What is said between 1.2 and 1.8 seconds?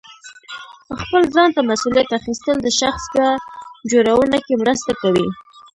ځان ته